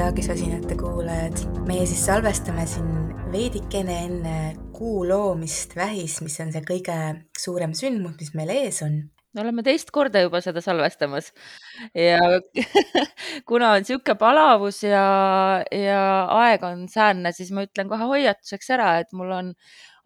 [0.00, 1.66] armsad Zodiaagi sosinate kuulajad.
[1.68, 4.36] meie siis salvestame siin veidikene enne
[4.72, 6.96] kuu loomist vähis, mis on see kõige
[7.36, 8.94] suurem sündmus, mis meil ees on.
[9.34, 11.28] me oleme teist korda juba seda salvestamas
[11.92, 12.16] ja
[13.50, 15.04] kuna on niisugune palavus ja,
[15.68, 16.00] ja
[16.46, 19.52] aeg on säänne, siis ma ütlen kohe hoiatuseks ära, et mul on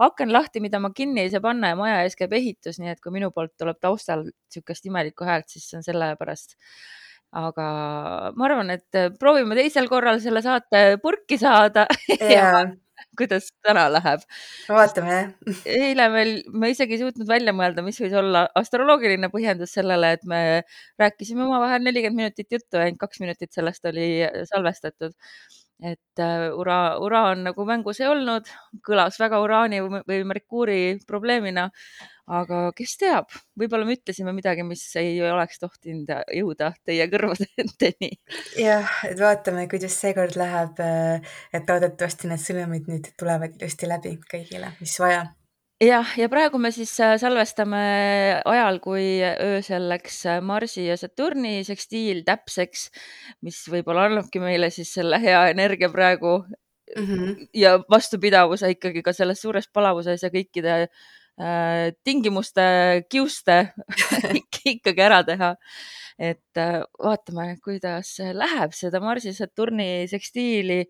[0.02, 3.00] aken lahti, mida ma kinni ei saa panna ja maja ees käib ehitus, nii et
[3.04, 6.58] kui minu poolt tuleb taustal niisugust imelikku häält, siis see on sellepärast
[7.34, 7.66] aga
[8.38, 11.86] ma arvan, et äh, proovime teisel korral selle saate purki saada
[12.36, 12.64] ja
[13.18, 14.22] kuidas täna läheb.
[14.68, 15.32] vaatame jah.
[15.88, 20.24] eile meil, me isegi ei suutnud välja mõelda, mis võis olla astroloogiline põhjendus sellele, et
[20.30, 20.40] me
[21.00, 24.08] rääkisime omavahel nelikümmend minutit juttu ja ainult kaks minutit sellest oli
[24.50, 25.14] salvestatud
[25.84, 28.48] et äh, ura, uraan nagu mängus ei olnud,
[28.86, 31.68] kõlas väga uraani või Merkuuri probleemina
[32.30, 38.10] aga kes teab, võib-olla me ütlesime midagi, mis ei oleks tohtinud jõuda teie kõrvadeni.
[38.60, 40.80] jah, et vaatame, kuidas seekord läheb.
[41.52, 45.26] et loodetavasti need sõnumid nüüd tulevad ilusti läbi kõigile, mis vaja
[45.84, 47.80] jah, ja praegu me siis äh, salvestame
[48.48, 52.88] ajal, kui öösel läks äh, Marsi ja Saturni sekstiil täpseks,
[53.44, 57.48] mis võib-olla annabki meile siis selle hea energia praegu mm -hmm.
[57.54, 60.88] ja vastupidavuse ikkagi ka selles suures palavuses ja kõikide
[61.34, 62.62] Äh, tingimuste
[63.10, 63.72] kiuste
[64.70, 65.56] ikkagi ära teha.
[66.14, 70.84] et äh, vaatame, kuidas läheb seda Marsi Saturni sekstiili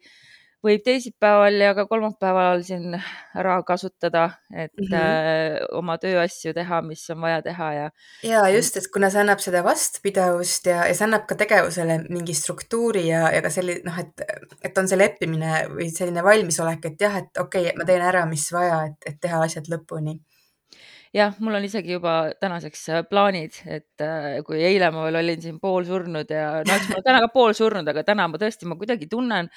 [0.64, 2.96] võib teisipäeval ja ka kolmapäeval siin
[3.36, 5.66] ära kasutada, et mm -hmm.
[5.78, 7.90] oma tööasju teha, mis on vaja teha ja.
[8.22, 12.34] ja just, et kuna see annab seda vastupidavust ja, ja see annab ka tegevusele mingi
[12.34, 14.24] struktuuri ja, ja ka selline noh, et,
[14.62, 18.26] et on see leppimine või selline valmisolek, et jah, et okei okay,, ma teen ära,
[18.26, 20.18] mis vaja, et, et teha asjad lõpuni
[21.14, 25.42] jah, mul on isegi juba tänaseks äh, plaanid, et äh, kui eile ma veel olin
[25.42, 28.78] siin poolsurnud ja no eks ma olen täna ka poolsurnud, aga täna ma tõesti, ma
[28.80, 29.50] kuidagi tunnen,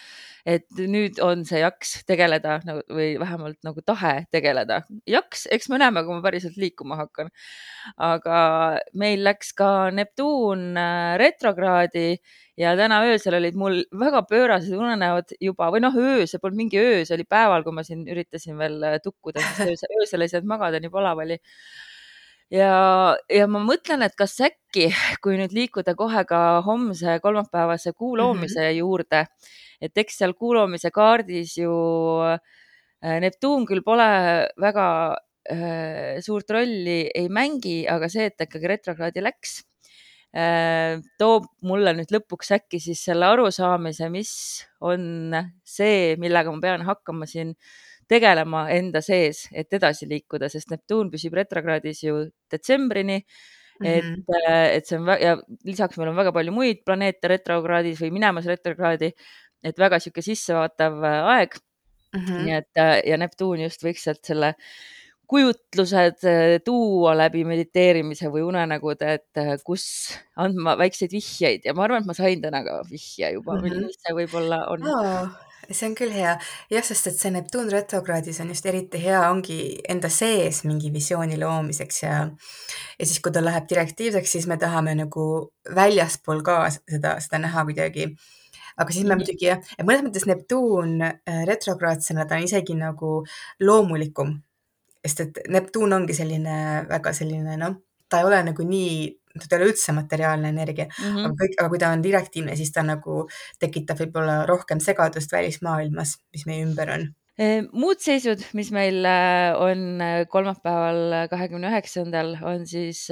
[0.47, 4.81] et nüüd on see jaks tegeleda nagu, või vähemalt nagu tahe tegeleda.
[5.09, 7.31] jaks, eks me näeme, kui ma päriselt liikuma hakkan.
[7.97, 8.39] aga
[8.95, 12.07] meil läks ka Neptuun äh, retrokraadi
[12.57, 16.79] ja täna öösel olid mul väga pöörased unenäod juba või noh, öö, see polnud mingi
[16.79, 20.31] öö, see oli päeval, kui ma siin üritasin veel äh, tukkuda, sest öösel, öösel ei
[20.31, 21.39] saanud magada, nii palav oli.
[22.53, 22.71] Ja,
[23.31, 24.89] ja ma mõtlen, et kas äkki,
[25.23, 28.21] kui nüüd liikuda kohe ka homse kolmapäevase kuu mhm.
[28.21, 28.77] loomise mm -hmm.
[28.81, 29.25] juurde,
[29.81, 31.71] et eks seal kuu loomise kaardis ju
[32.33, 34.09] äh, Neptuun küll pole
[34.57, 35.17] väga
[35.51, 39.61] äh, suurt rolli ei mängi, aga see, et ta ikkagi retrokraadi läks
[40.35, 44.31] Äh, toob mulle nüüd lõpuks äkki siis selle arusaamise, mis
[44.83, 45.33] on
[45.65, 47.55] see, millega ma pean hakkama siin
[48.09, 53.21] tegelema enda sees, et edasi liikuda, sest Neptuun püsib retrokraadis ju detsembrini
[53.77, 54.17] Mm -hmm.
[54.17, 58.09] et, äh, et see on ja lisaks meil on väga palju muid planeete retrokraadis või
[58.11, 59.11] minemas retrokraadi,
[59.63, 61.53] et väga sihuke sissevaatav äh, aeg
[62.15, 62.25] mm.
[62.25, 62.45] -hmm.
[62.45, 64.55] nii et ja Neptuun just võiks sealt selle
[65.27, 66.25] kujutlused
[66.65, 69.85] tuua läbi mediteerimise või unenägude, et kus
[70.35, 73.85] andma väikseid vihjeid ja ma arvan, et ma sain täna ka vihje juba mm, -hmm.
[73.85, 76.33] mis see võib-olla on oh see on küll hea,
[76.71, 81.39] jah, sest et see Neptuun retrokraadis on just eriti hea, ongi enda sees mingi visiooni
[81.41, 82.15] loomiseks ja
[82.99, 85.27] ja siis, kui ta läheb direktiivseks, siis me tahame nagu
[85.75, 88.09] väljaspool ka seda, seda näha kuidagi.
[88.77, 89.17] aga siis me -hmm.
[89.17, 93.25] muidugi jah, et mõnes mõttes Neptuun eh, retrograadsena ta on isegi nagu
[93.59, 94.41] loomulikum
[95.07, 97.75] sest et Neptuun ongi selline väga selline noh,
[98.09, 99.07] ta ei ole nagu nii,
[99.45, 101.27] ta ei ole üldse materiaalne energia mm, -hmm.
[101.27, 103.27] aga kõik, aga kui ta on direktiivne, siis ta nagu
[103.59, 107.07] tekitab võib-olla rohkem segadust välismaailmas, mis meie ümber on
[107.71, 113.05] muud seisud, mis meil äh, on äh, kolmapäeval, kahekümne üheksandal, on siis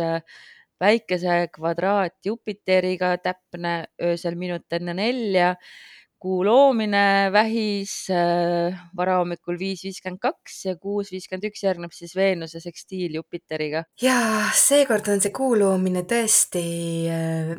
[0.81, 5.56] päikese kvadraat Jupiteriga täpne öösel minut enne nelja
[6.25, 12.62] kuu loomine vähis äh, varahommikul viis viiskümmend kaks ja kuus viiskümmend üks järgneb siis Veenuse
[12.63, 13.83] sekstiil Jupiteriga.
[14.01, 14.18] ja
[14.57, 16.63] seekord on see kuu loomine tõesti
[17.13, 17.54] äh,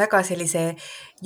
[0.00, 0.70] väga sellise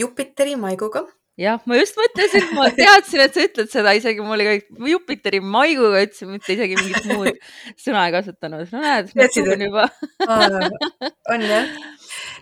[0.00, 1.04] Jupiteri maiguga
[1.40, 5.40] jah, ma just mõtlesin, ma teadsin, et sa ütled seda, isegi mul oli kõik Jupiteri
[5.42, 7.40] maiguga ütlesin, mitte isegi mingit muud
[7.84, 8.70] sõna ei kasutanud.
[8.72, 9.88] no näed, mõtlesin juba
[11.34, 11.70] on jah?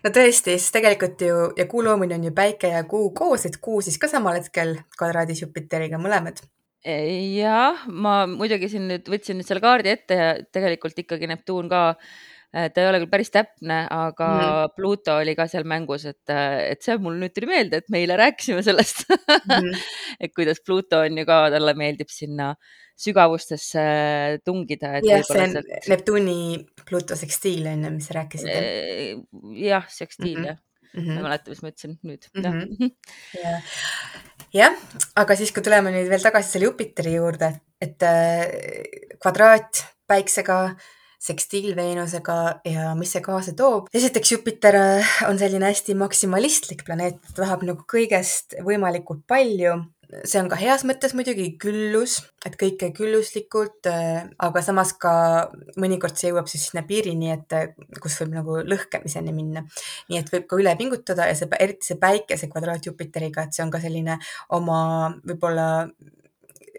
[0.05, 3.61] no tõesti, siis tegelikult ju ja kuu loomine on ju päike ja kuu koos, et
[3.63, 6.45] kuu siis ka samal hetkel kvadraadis Jupiteriga mõlemad
[6.83, 11.83] jah, ma muidugi siin nüüd võtsin nüüd selle kaardi ette ja tegelikult ikkagi Neptuun ka
[12.53, 14.75] ta ei ole küll päris täpne, aga mm.
[14.77, 18.03] Pluto oli ka seal mängus, et, äh, et see mul nüüd tuli meelde, et me
[18.03, 19.71] eile rääkisime sellest mm.
[20.23, 22.53] et kuidas Pluto on ju ka, talle meeldib sinna
[23.03, 23.85] sügavustesse
[24.47, 24.99] tungida.
[25.01, 25.73] jah, see on sealt...
[25.91, 26.37] Neptuuni
[26.85, 28.53] Pluto sekstiil on ju, mis sa rääkisid.
[28.53, 30.53] Äh, jah, sekstiil mm -hmm.
[30.53, 30.61] jah
[30.93, 31.03] mm.
[31.03, 31.13] -hmm.
[31.13, 32.43] ma ei mäleta, mis ma ütlesin nüüd mm.
[32.45, 32.91] -hmm.
[33.43, 33.77] jah,
[34.55, 34.81] jah,
[35.17, 38.47] aga siis, kui tuleme nüüd veel tagasi selle Jupiteri juurde, et äh,
[39.23, 40.59] kvadraat päiksega,
[41.23, 43.89] sekstiilveenusega ja mis see kaasa toob.
[43.95, 49.79] esiteks Jupiter äh, on selline hästi maksimalistlik planeet, ta tahab nagu kõigest võimalikult palju
[50.29, 55.15] see on ka heas mõttes muidugi küllus, et kõike külluslikult, äh, aga samas ka
[55.81, 57.71] mõnikord see jõuab siis sinna piirini, et äh,
[58.03, 59.65] kus võib nagu lõhkemiseni minna.
[60.11, 63.65] nii et võib ka üle pingutada ja see, eriti see päikese kvadraat Jupiteriga, et see
[63.65, 64.19] on ka selline
[64.59, 64.83] oma
[65.25, 65.69] võib-olla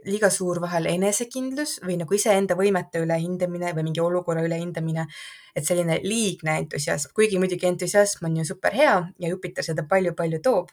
[0.06, 5.08] liiga suur vahel enesekindlus või nagu iseenda võimete ülehindamine või mingi olukorra ülehindamine.
[5.56, 10.42] et selline liigne entusiasm, kuigi muidugi entusiasm on ju super hea ja Jupiter seda palju-palju
[10.42, 10.72] toob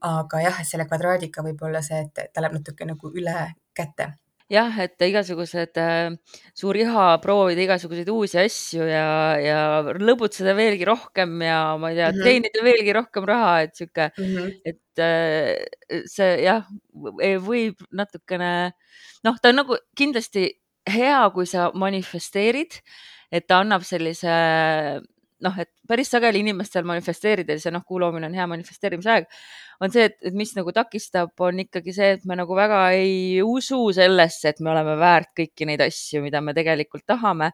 [0.00, 3.36] aga jah, et selle kvadraadiga võib olla see, et ta läheb natuke nagu üle
[3.74, 4.12] käte
[4.52, 6.14] jah, et igasugused äh,
[6.56, 9.08] suur iha proovida igasuguseid uusi asju ja,
[9.42, 9.58] ja
[10.00, 12.30] lõbutseda veelgi rohkem ja ma ei tea mm, -hmm.
[12.30, 14.54] teenida veelgi rohkem raha, et sihuke mm, -hmm.
[14.72, 16.64] et äh, see jah,
[17.44, 18.72] võib natukene
[19.24, 20.48] noh, ta on nagu kindlasti
[20.88, 22.80] hea, kui sa manifesteerid,
[23.34, 24.32] et ta annab sellise
[25.44, 29.28] noh, et päris sageli inimestel manifesteerides ja noh, kuu loomine on hea manifesteerimise aeg,
[29.84, 33.80] on see, et mis nagu takistab, on ikkagi see, et me nagu väga ei usu
[33.94, 37.52] sellesse, et me oleme väärt kõiki neid asju, mida me tegelikult tahame.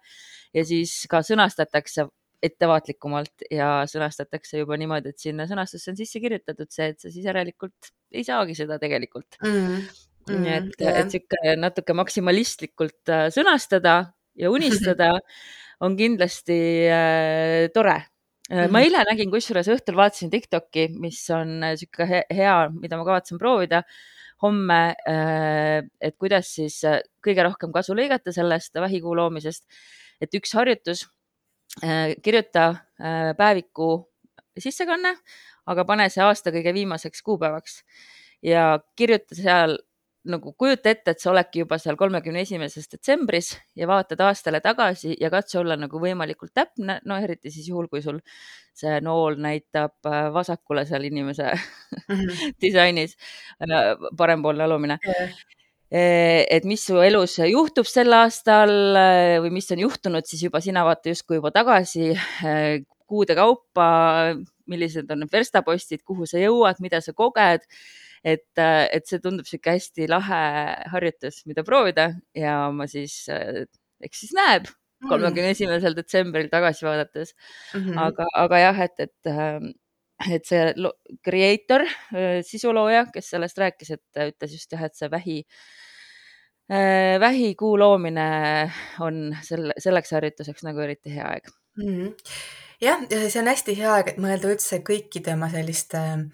[0.55, 2.07] ja siis ka sõnastatakse
[2.45, 7.27] ettevaatlikumalt ja sõnastatakse juba niimoodi, et sinna sõnastusse on sisse kirjutatud see, et sa siis
[7.27, 9.79] järelikult ei saagi seda tegelikult mm.
[10.29, 13.97] Mm, nii et yeah., et sihuke natuke maksimalistlikult äh, sõnastada
[14.41, 15.15] ja unistada
[15.85, 16.59] on kindlasti
[16.89, 18.03] äh, tore
[18.51, 18.73] Mm -hmm.
[18.73, 23.39] ma eile nägin, kusjuures õhtul vaatasin Tiktoki, mis on äh, sihuke hea, mida ma kavatsen
[23.41, 23.81] proovida
[24.43, 26.83] homme, äh, et kuidas siis
[27.25, 29.65] kõige rohkem kasu lõigata sellest vähikuu loomisest.
[30.21, 31.09] et üks harjutus,
[32.23, 32.75] kirjuta
[33.39, 33.89] päeviku
[34.59, 35.17] sissekanne,
[35.67, 37.81] aga pane see aasta kõige viimaseks kuupäevaks.
[38.45, 39.79] Ja kirjuta seal
[40.29, 45.17] nagu kujuta ette, et sa oledki juba seal kolmekümne esimeses detsembris ja vaatad aastale tagasi
[45.21, 48.21] ja katsu olla nagu võimalikult täpne, no eriti siis juhul, kui sul
[48.75, 52.55] see nool näitab äh, vasakule seal inimese mm -hmm.
[52.65, 53.17] disainis,
[53.63, 55.35] äh, parempoolne alumine yeah
[55.91, 60.85] et mis su elus juhtub sel aastal äh, või mis on juhtunud, siis juba sina
[60.87, 62.15] vaata justkui juba tagasi
[63.05, 63.89] kuude kaupa,
[64.67, 67.67] millised on need verstapostid, kuhu sa jõuad, mida sa koged
[68.25, 70.41] et, et see tundub sihuke hästi lahe
[70.93, 75.11] harjutus, mida proovida ja ma siis, eks siis näeb mm.
[75.11, 77.81] kolmekümne esimesel detsembril tagasi vaadates mm.
[77.81, 78.01] -hmm.
[78.07, 79.33] aga, aga jah, et, et,
[80.31, 80.91] et see
[81.25, 81.85] creator,
[82.47, 85.41] sisulooja, kes sellest rääkis, et ütles just jah, et see vähi
[87.21, 88.23] vähikuu loomine
[89.05, 91.91] on selle, selleks harjutuseks nagu eriti hea aeg mm.
[91.91, 92.15] -hmm.
[92.81, 96.25] jah, see on hästi hea aeg, et mõelda üldse kõikide oma selliste äh,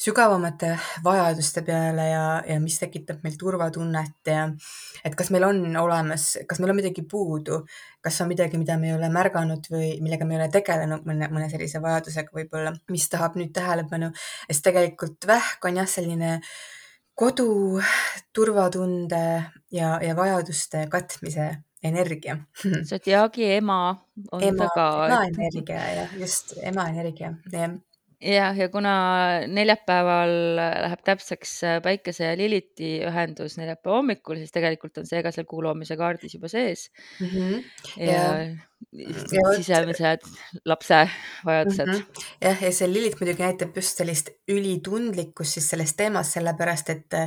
[0.00, 0.70] sügavamate
[1.04, 4.46] vajaduste peale ja, ja mis tekitab meil turvatunnet ja
[5.04, 7.60] et kas meil on olemas, kas meil on midagi puudu,
[8.04, 11.28] kas on midagi, mida me ei ole märganud või millega me ei ole tegelenud mõne,
[11.32, 14.12] mõne sellise vajadusega võib-olla, mis tahab nüüd tähelepanu,
[14.46, 16.38] sest tegelikult vähk on jah, selline
[17.20, 17.50] kodu,
[18.32, 19.24] turvatunde
[19.76, 21.50] ja, ja vajaduste katmise
[21.84, 22.38] energia.
[22.88, 23.82] Zodiaagi ema
[24.32, 24.88] on ema, ka.
[25.10, 27.76] ema energia jah, just ema energia, jah
[28.20, 28.94] jah, ja kuna
[29.48, 30.32] neljapäeval
[30.84, 35.48] läheb täpseks äh, Päikese ja Liliti ühendus neljapäeva hommikul, siis tegelikult on see ka seal
[35.48, 36.88] kuu loomise kaardis juba sees
[37.20, 37.30] mm.
[37.32, 37.64] -hmm.
[38.04, 38.26] ja,
[38.92, 40.28] ja, sisemised
[40.64, 41.00] lapse
[41.46, 41.94] vajadused mm.
[41.94, 42.28] -hmm.
[42.44, 47.20] jah, ja see Lilit muidugi näitab just sellist ülitundlikkust siis selles teemas, sellepärast et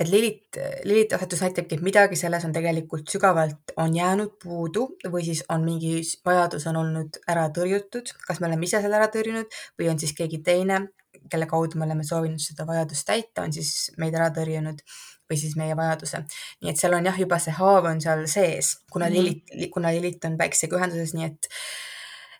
[0.00, 5.24] et Lilit, Liliti asetus näitabki, et midagi selles on tegelikult sügavalt, on jäänud puudu või
[5.26, 9.58] siis on mingi vajadus on olnud ära tõrjutud, kas me oleme ise selle ära tõrjunud
[9.78, 10.86] või on siis keegi teine,
[11.30, 14.82] kelle kaudu me oleme soovinud seda vajadust täita, on siis meid ära tõrjunud
[15.30, 16.24] või siis meie vajaduse.
[16.62, 19.14] nii et seal on jah, juba see haav on seal sees, kuna -hmm.
[19.14, 21.48] Lilit, kuna Lilit on päiksega ühenduses, nii et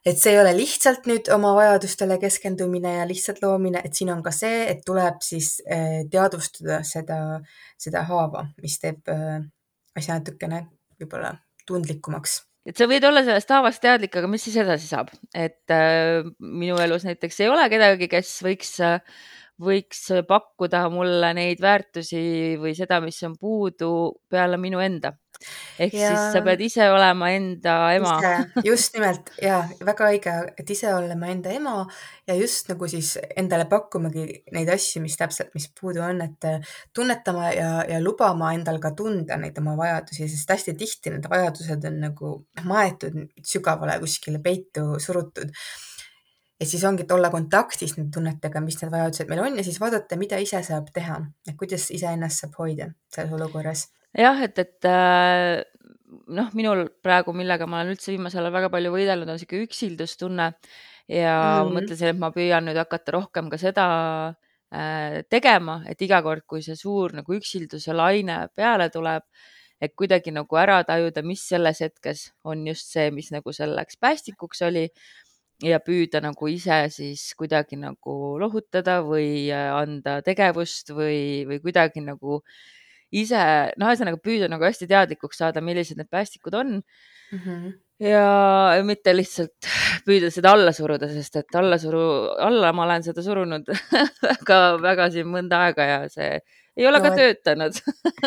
[0.05, 4.23] et see ei ole lihtsalt nüüd oma vajadustele keskendumine ja lihtsalt loomine, et siin on
[4.25, 7.19] ka see, et tuleb siis äh, teadvustada seda,
[7.81, 9.39] seda haava, mis teeb äh,
[9.97, 10.67] asja natukene
[11.01, 11.35] võib-olla
[11.69, 12.43] tundlikumaks.
[12.65, 16.79] Et sa võid olla sellest haavast teadlik, aga mis siis edasi saab, et äh, minu
[16.81, 19.01] elus näiteks ei ole kedagi, kes võiks äh,
[19.63, 23.91] võiks pakkuda mulle neid väärtusi või seda, mis on puudu
[24.31, 25.15] peale minu enda.
[25.79, 26.11] Ehk ja...
[26.11, 28.15] siis sa pead ise olema enda ema.
[28.69, 29.33] just nimelt.
[29.43, 31.75] Ja väga õige, et ise olema enda ema
[32.29, 36.49] ja just nagu siis endale pakkumagi neid asju, mis täpselt, mis puudu on, et
[36.97, 41.91] tunnetama ja, ja lubama endal ka tunda neid oma vajadusi, sest hästi tihti need vajadused
[41.91, 45.53] on nagu maetud sügavale kuskile peitu surutud
[46.65, 49.77] ja siis ongi, et olla kontaktis nende tunnetega, mis need vajadused meil on ja siis
[49.83, 53.89] vaadata, mida ise saab teha, et kuidas iseennast saab hoida selles olukorras.
[54.17, 55.61] jah, et, et äh,
[56.33, 60.49] noh, minul praegu, millega ma olen üldse viimasel ajal väga palju võidelnud, on niisugune üksildustunne
[61.13, 61.75] ja mm.
[61.77, 63.89] mõtlesin, et ma püüan nüüd hakata rohkem ka seda
[64.31, 69.27] äh, tegema, et iga kord, kui see suur nagu üksilduse laine peale tuleb,
[69.85, 74.65] et kuidagi nagu ära tajuda, mis selles hetkes on just see, mis nagu selleks päästikuks
[74.71, 74.87] oli
[75.65, 82.05] ja püüda nagu ise siis kuidagi nagu lohutada või äh, anda tegevust või, või kuidagi
[82.05, 82.41] nagu
[83.15, 83.41] ise,
[83.79, 87.39] no ühesõnaga püüda nagu hästi teadlikuks saada, millised need päästikud on mm.
[87.39, 87.73] -hmm.
[88.09, 89.71] ja mitte lihtsalt
[90.07, 92.05] püüda seda alla suruda, sest et alla suru,
[92.39, 93.71] alla ma olen seda surunud
[94.29, 96.33] väga-väga siin mõnda aega ja see
[96.77, 97.79] ei ole no, ka töötanud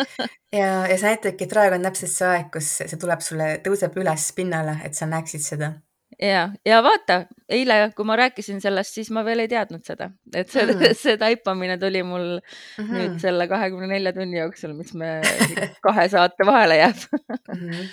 [0.60, 4.00] ja, ja sa näitadki, et praegu on täpselt see aeg, kus see tuleb sulle, tõuseb
[4.00, 5.74] üles pinnale, et sa näeksid seda
[6.22, 10.50] ja, ja vaata, eile, kui ma rääkisin sellest, siis ma veel ei teadnud seda, et
[10.52, 12.40] see mm., see taipamine tuli mul mm
[12.84, 12.94] -hmm.
[12.94, 15.20] nüüd selle kahekümne nelja tunni jooksul, mis me
[15.86, 17.68] kahe saate vahele jääb mm.
[17.68, 17.86] -hmm.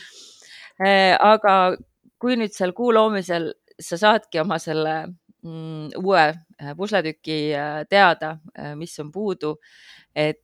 [1.33, 1.75] aga
[2.19, 4.95] kui nüüd seal kuu loomisel sa saadki oma selle
[5.43, 8.37] mm, uue äh, pusletüki äh, teada,
[8.75, 9.59] mis on puudu,
[10.15, 10.41] et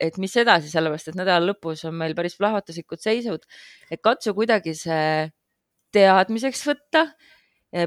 [0.00, 3.42] et mis edasi, sellepärast et nädala lõpus on meil päris plahvatuslikud seisud,
[3.90, 5.28] et katsu kuidagi see
[5.92, 7.06] teadmiseks võtta,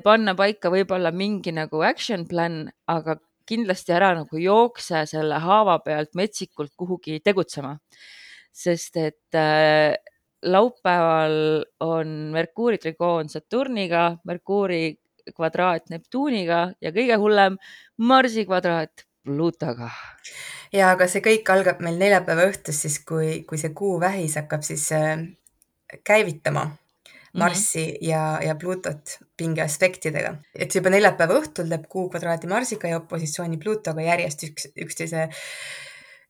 [0.04, 3.18] panna paika võib-olla mingi nagu action plan, aga
[3.50, 7.78] kindlasti ära nagu jookse selle haava pealt metsikult kuhugi tegutsema.
[8.56, 9.98] sest et äh,
[10.48, 14.96] laupäeval on Merkuuri trigoon Saturniga, Merkuuri
[15.36, 17.58] kvadraat Neptuuniga ja kõige hullem
[17.98, 19.90] Marsi kvadraat Pluutoga.
[20.72, 24.64] ja aga see kõik algab meil neljapäeva õhtus siis, kui, kui see kuu vähis hakkab
[24.64, 25.28] siis äh,
[26.04, 26.70] käivitama.
[27.36, 28.10] Marssi mm -hmm.
[28.10, 30.36] ja, ja Pluutot pingeaspektidega.
[30.56, 35.30] et juba neljapäeva õhtul teeb Kuu kvadraadi Marsiga ja opositsiooni Pluutoga järjest üks, üksteise,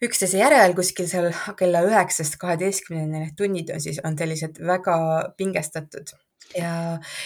[0.02, 4.98] üksteise järel kuskil seal kella üheksast kaheteistkümneni, need tunnid on siis, on sellised väga
[5.38, 6.16] pingestatud
[6.54, 6.72] ja,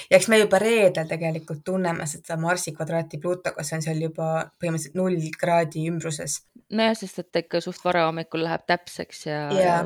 [0.09, 4.29] ja eks me juba reedel tegelikult tunneme seda Marsi kvadraati Pluutoga, see on seal juba
[4.61, 6.41] põhimõtteliselt null kraadi ümbruses.
[6.69, 9.77] nojah, sest et ikka suht vara hommikul läheb täpseks ja, ja,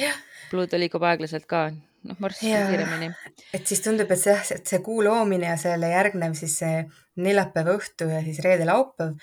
[0.00, 0.14] ja.
[0.50, 1.68] Pluuto liigub aeglaselt ka
[2.06, 3.10] noh, Marss kiiremini.
[3.54, 6.80] et siis tundub, et see, et see kuu loomine ja selle järgnev siis see
[7.22, 9.14] neljapäeva õhtu ja siis reede-laupäev,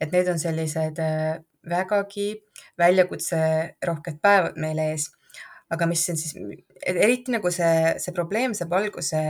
[0.00, 2.28] et need on sellised äh, vägagi
[2.80, 5.10] väljakutserohked päevad meil ees.
[5.70, 6.34] aga mis on siis,
[6.82, 9.20] eriti nagu see, see probleem saab alguse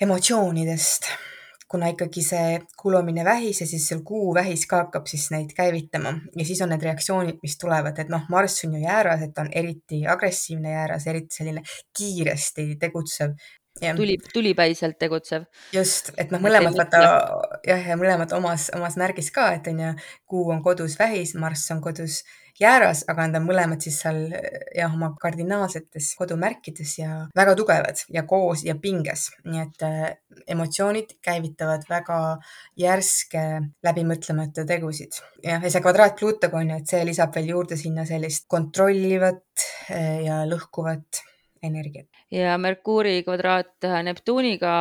[0.00, 1.10] emotsioonidest
[1.70, 6.14] kuna ikkagi see kulumine vähis ja siis seal kuu vähis ka hakkab siis neid käivitama
[6.36, 9.42] ja siis on need reaktsioonid, mis tulevad, et noh, Marss on ju jääras, et ta
[9.42, 11.62] on eriti agressiivne jääras, eriti selline
[11.98, 13.34] kiiresti tegutsev.
[13.96, 15.44] tuli, tulipäiselt tegutsev.
[15.72, 17.02] just, et noh, mõlemad vaata
[17.66, 19.92] jah, ja mõlemad omas, omas märgis ka, et on ju,
[20.26, 22.22] kuu on kodus vähis, Marss on kodus
[22.60, 28.24] jääras, aga nad on mõlemad siis seal jah, oma kardinaalsetes kodumärkides ja väga tugevad ja
[28.28, 30.02] koos ja pinges, nii et äh,
[30.56, 32.18] emotsioonid käivitavad väga
[32.80, 33.44] järske
[33.86, 35.20] läbimõtlemata tegusid.
[35.44, 39.66] jah, ja see kvadraat Pluutoga on ju, et see lisab veel juurde sinna sellist kontrollivat
[39.90, 41.24] äh, ja lõhkuvat
[41.66, 42.08] energiat.
[42.32, 44.74] ja Merkuuri kvadraat äh, Neptuuniga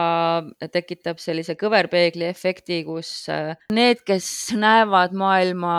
[0.74, 4.28] tekitab sellise kõverpeegli efekti, kus äh, need, kes
[4.58, 5.78] näevad maailma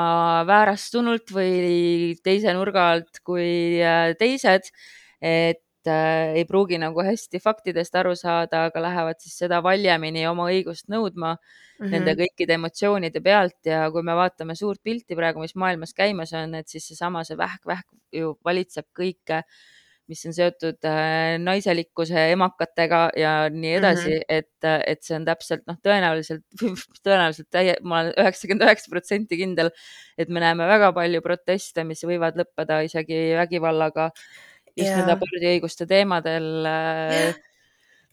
[0.49, 4.73] väärastunult või teise nurga alt kui äh, teised,
[5.23, 10.89] et ei pruugi nagu hästi faktidest aru saada, aga lähevad siis seda valjemini oma õigust
[10.91, 11.91] nõudma mm -hmm.
[11.91, 16.55] nende kõikide emotsioonide pealt ja kui me vaatame suurt pilti praegu, mis maailmas käimas on,
[16.55, 19.43] et siis seesama, see vähk-vähk ju valitseb kõike
[20.11, 24.39] mis on seotud äh, naiselikkuse, emakatega ja nii edasi mm, -hmm.
[24.39, 26.45] et, et see on täpselt noh, tõenäoliselt,
[27.07, 29.73] tõenäoliselt täie, ma olen üheksakümmend üheksa protsenti kindel,
[30.19, 34.11] et me näeme väga palju proteste, mis võivad lõppeda isegi vägivallaga
[34.77, 35.01] just yeah.
[35.01, 37.45] nende abordiõiguste teemadel yeah äh,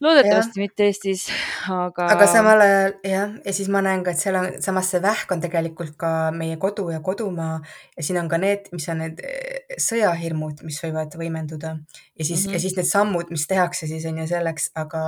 [0.03, 0.63] loodetavasti ja.
[0.63, 1.23] mitte Eestis,
[1.71, 2.07] aga.
[2.11, 5.31] aga samal ajal jah, ja siis ma näen ka, et seal on, samas see vähk
[5.35, 7.55] on tegelikult ka meie kodu ja kodumaa
[7.97, 12.43] ja siin on ka need, mis on need eh, sõjahirmud, mis võivad võimenduda ja siis
[12.43, 12.53] mm, -hmm.
[12.57, 15.03] ja siis need sammud, mis tehakse siis on ju selleks, aga,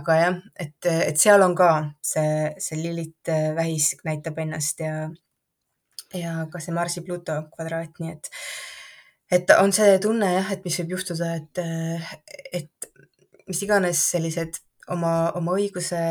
[0.00, 1.70] aga jah, et, et seal on ka
[2.02, 5.10] see, see Lilith eh, vähis näitab ennast ja,
[6.14, 8.34] ja ka see Marsi-Pluto kvadraat, nii et
[9.30, 11.58] et on see tunne jah, et mis võib juhtuda, et,
[12.54, 12.92] et
[13.46, 14.60] mis iganes sellised
[14.92, 16.02] oma, oma õiguse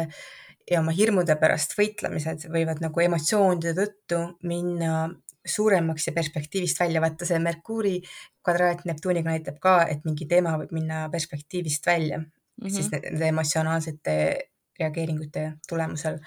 [0.72, 5.06] ja oma hirmude pärast võitlemised võivad nagu emotsioonide tõttu minna
[5.46, 7.02] suuremaks ja perspektiivist välja.
[7.02, 8.00] vaata see Merkuuri
[8.44, 12.26] kvadraat Neptuuniga näitab ka, et mingi teema võib minna perspektiivist välja mm,
[12.62, 12.70] -hmm.
[12.70, 14.16] siis nende emotsionaalsete
[14.80, 16.20] reageeringute tulemusel.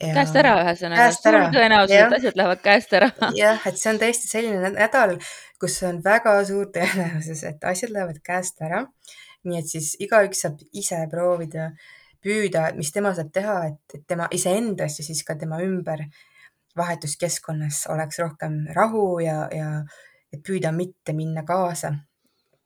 [0.00, 3.10] käest ära, ühesõnaga, suur tõenäosus, et asjad lähevad käest ära.
[3.38, 5.16] jah, et see on tõesti selline nädal,
[5.60, 8.84] kus on väga suur tõenäosus, et asjad lähevad käest ära.
[9.44, 11.70] Nii et siis igaüks saab ise proovida
[12.24, 16.06] püüda, mis tema saab teha, et, tema iseendas ja siis ka tema ümber
[16.76, 19.68] vahetuskeskkonnas oleks rohkem rahu ja, ja
[20.32, 21.92] et püüda mitte minna kaasa,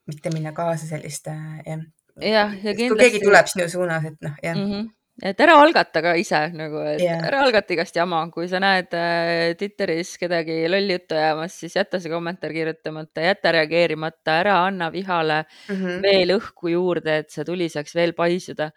[0.08, 1.34] mitte minna kaasa selliste
[1.66, 1.82] jah.
[2.16, 2.88] ja kindlasti.
[2.88, 4.70] kui keegi tuleb sinu suunas, et noh, jah mm.
[4.72, 7.22] -hmm et ära algata ka ise nagu, et yeah.
[7.26, 11.98] ära algata igast jama, kui sa näed äh, Twitteris kedagi lolli juttu ajamas, siis jäta
[12.02, 16.00] see kommentaar kirjutamata, jäta reageerimata, ära anna vihale mm -hmm.
[16.06, 18.70] veel õhku juurde, et see tuli saaks veel paisuda.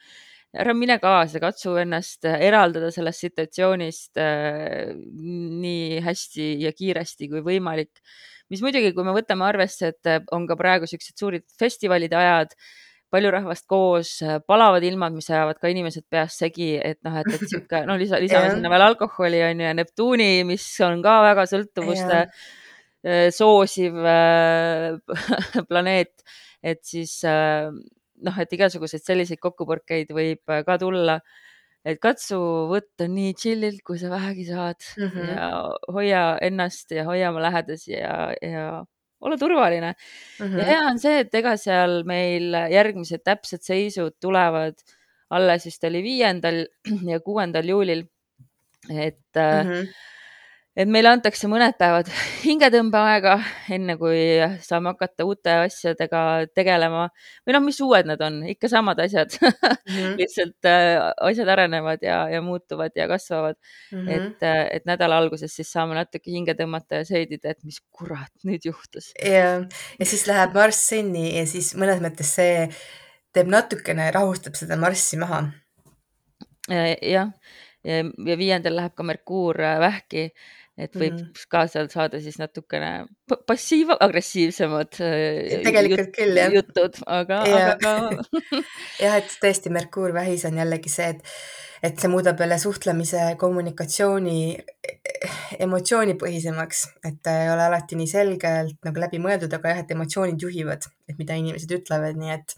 [0.52, 4.92] ära mine kaasa, katsu ennast eraldada sellest situatsioonist äh,
[5.64, 8.02] nii hästi ja kiiresti kui võimalik.
[8.50, 12.58] mis muidugi, kui me võtame arvesse, et on ka praegu siuksed suured festivalide ajad
[13.12, 14.14] palju rahvast koos,
[14.48, 18.20] palavad ilmad, mis ajavad ka inimesed peast segi, et noh, et, et sihuke, no lisa,
[18.24, 24.00] lisame sinna veel alkoholi on ju ja Neptuuni, mis on ka väga sõltuvust äh, soosiv
[24.00, 24.96] äh,
[25.70, 26.24] planeet,
[26.64, 27.68] et siis äh,
[28.22, 31.20] noh, et igasuguseid selliseid kokkupõrkeid võib ka tulla.
[31.82, 32.38] et katsu
[32.70, 35.30] võtta nii chill'ilt, kui sa vähegi saad mm -hmm.
[35.34, 35.48] ja
[35.96, 38.86] hoia ennast ja hoia oma lähedasi ja, ja
[39.22, 40.46] ole turvaline mm.
[40.46, 40.58] -hmm.
[40.60, 44.80] ja hea on see, et ega seal meil järgmised täpsed seisud tulevad
[45.32, 46.66] alles vist oli viiendal
[47.12, 48.06] ja kuuendal juulil.
[48.90, 49.88] et mm, -hmm.
[50.72, 52.08] Et meile antakse mõned päevad
[52.46, 53.36] hingetõmbeaega,
[53.76, 54.20] enne kui
[54.64, 56.22] saame hakata uute asjadega
[56.56, 57.08] tegelema
[57.46, 59.66] või noh, mis uued need on, ikka samad asjad mm.
[59.84, 60.14] -hmm.
[60.22, 60.96] lihtsalt äh,
[61.28, 63.58] asjad arenevad ja, ja muutuvad ja kasvavad
[63.92, 64.00] mm.
[64.00, 64.12] -hmm.
[64.16, 68.32] et, äh, et nädala alguses siis saame natuke hinge tõmmata ja seedida, et mis kurat
[68.48, 69.12] nüüd juhtus.
[69.20, 69.60] ja,
[70.00, 72.70] ja siis läheb Marss sõnni ja siis mõnes mõttes see
[73.34, 75.44] teeb natukene, rahustab seda Marssi maha.
[76.72, 77.32] Äh, jah,
[77.84, 78.04] ja
[78.38, 80.30] viiendal läheb ka Merkuur vähki
[80.80, 81.48] et võib mm -hmm.
[81.52, 82.92] ka seal saada siis natukene
[83.48, 86.54] passiiv-agressiivsemad äh, tegelikult jut, küll jah.
[86.56, 87.94] jutud, aga aga ka
[89.06, 91.36] jah, et tõesti Merkuur vähis on jällegi see, et,
[91.84, 94.40] et see muudab jälle suhtlemise, kommunikatsiooni
[95.68, 100.88] emotsioonipõhisemaks, et ta ei ole alati nii selgelt nagu läbimõeldud, aga jah, et emotsioonid juhivad,
[101.10, 102.56] et mida inimesed ütlevad, nii et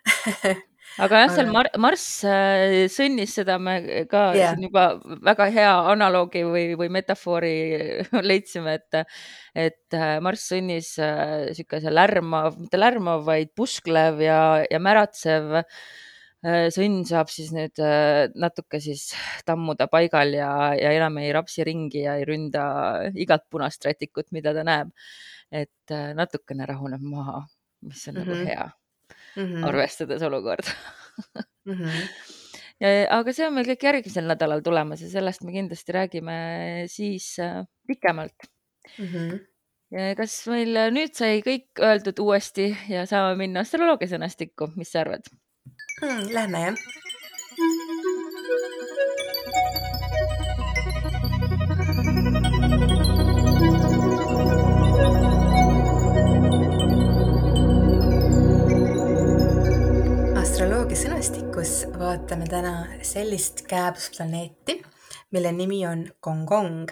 [1.04, 3.76] aga jah, seal Mar Marss äh, sõnnis, seda me
[4.10, 4.54] ka yeah.
[4.54, 4.84] siin juba
[5.26, 7.54] väga hea analoogi või, või metafoori
[8.30, 9.16] leidsime, et,
[9.68, 15.60] et äh, Marss sõnnis niisuguse äh, lärmav, mitte lärmav, vaid pusklev ja, ja märatsev
[16.40, 17.76] sõnn saab siis nüüd
[18.40, 19.10] natuke siis
[19.44, 22.64] tammuda paigal ja, ja enam ei rapsi ringi ja ei ründa
[23.12, 24.88] igat punast rätikut, mida ta näeb.
[25.52, 27.42] et natukene rahuneb maha,
[27.82, 28.28] mis on mm -hmm.
[28.30, 28.46] nagu mhm.
[28.48, 28.70] hea
[29.36, 29.66] mm, -hmm.
[29.68, 30.76] arvestades olukorda
[31.64, 31.74] mm.
[31.74, 32.08] -hmm.
[32.80, 32.88] Ja,
[33.18, 36.36] aga see on meil kõik järgmisel nädalal tulemas ja sellest me kindlasti räägime
[36.88, 38.48] siis äh, pikemalt
[38.98, 39.06] mm.
[39.06, 39.38] -hmm.
[39.90, 45.00] Ja kas meil nüüd sai kõik öeldud uuesti ja saame minna astroloogia sõnastikku, mis sa
[45.00, 45.26] arvad
[46.02, 46.30] mm,?
[46.32, 47.08] Lähme jah
[60.90, 62.70] astroloogia sõnastikus vaatame täna
[63.06, 64.74] sellist kääbusplaneeti,
[65.30, 66.90] mille nimi on Gongong.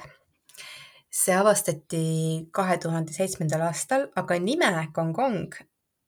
[1.10, 5.50] see avastati kahe tuhande seitsmendal aastal, aga nime Gongong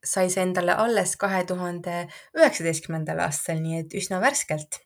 [0.04, 2.06] sai see endale alles kahe tuhande
[2.38, 4.78] üheksateistkümnendal aastal, nii et üsna värskelt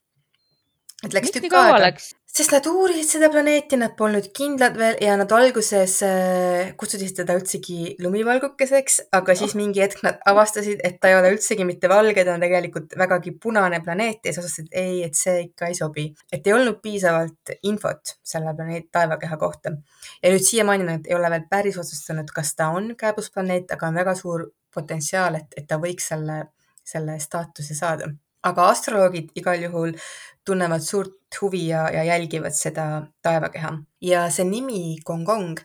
[1.05, 1.93] et läks tükk aega.
[2.35, 7.37] Sest nad uurisid seda planeeti, nad polnud kindlad veel ja nad alguses äh, kutsusid teda
[7.39, 9.61] üldsegi lumivalgukeseks, aga siis oh.
[9.61, 13.37] mingi hetk nad avastasid, et ta ei ole üldsegi mitte valge, ta on tegelikult vägagi
[13.39, 16.09] punane planeet ja siis otsustasid, et ei, et see ikka ei sobi.
[16.35, 19.77] et ei olnud piisavalt infot selle planeedi taevakeha kohta.
[20.19, 24.03] ja nüüd siiamaani nad ei ole veel päris otsustanud, kas ta on kääbusplaneet, aga on
[24.03, 26.43] väga suur potentsiaal, et, et ta võiks selle,
[26.83, 28.11] selle staatuse saada
[28.45, 29.97] aga astroloogid igal juhul
[30.45, 33.73] tunnevad suurt huvi ja, ja jälgivad seda taevakeha
[34.05, 35.59] ja see nimi Gongong,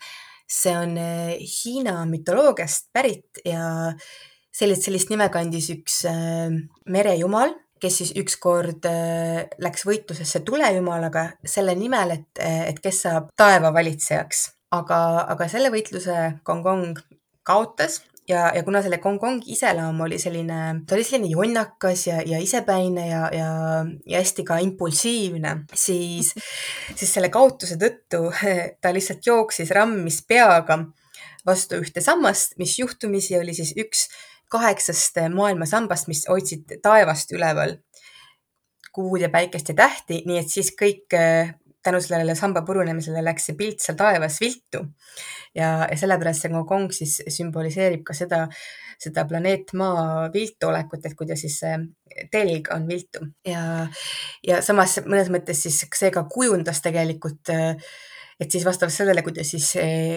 [0.50, 3.92] see on eh, Hiina mütoloogiast pärit ja
[4.56, 6.54] sellist, sellist nime kandis üks äh,
[6.92, 13.74] merejumal, kes siis ükskord äh, läks võitlusesse tulejumalaga selle nimel, et, et kes saab taeva
[13.76, 14.50] valitsejaks.
[14.72, 14.98] aga,
[15.34, 16.16] aga selle võitluse
[16.46, 17.00] Gongong
[17.44, 22.40] kaotas ja, ja kuna selle Hongkongi iseloom oli selline, ta oli selline jonnakas ja, ja
[22.42, 23.50] isepäine ja, ja,
[24.06, 26.34] ja hästi ka impulsiivne, siis,
[27.00, 28.28] siis selle kaotuse tõttu
[28.82, 30.84] ta lihtsalt jooksis rammis peaga
[31.48, 34.08] vastu ühte sammast, mis juhtumisi oli siis üks
[34.50, 37.78] kaheksast maailmasambast, mis hoidsid taevast üleval
[38.94, 41.14] kuud ja päikest ja tähti, nii et siis kõik
[41.84, 44.84] tänu sellele samba purunemisele läks see pilt seal taevas viltu.
[45.56, 48.44] ja, ja sellepärast see Gongong siis sümboliseerib ka seda,
[49.00, 51.60] seda planeet Maa viltu olekut, et kuidas siis
[52.32, 53.88] telg on viltu ja,
[54.46, 57.54] ja samas mõnes mõttes siis see ka kujundas tegelikult
[58.40, 59.74] et siis vastavalt sellele, kuidas siis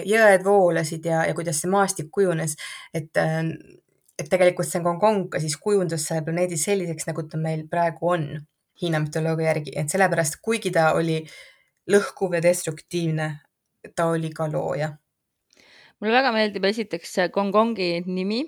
[0.07, 2.55] jõed voolasid ja, ja kuidas see maastik kujunes,
[2.95, 8.13] et, et tegelikult see Gongong ka siis kujundas selle planeedi selliseks, nagu ta meil praegu
[8.15, 8.27] on
[8.81, 11.19] Hiina mütoloogia järgi, et sellepärast, kuigi ta oli
[11.89, 13.29] lõhkuv ja destruktiivne,
[13.95, 14.93] ta oli ka looja.
[16.03, 18.41] Mulle väga meeldib esiteks Gongongi nimi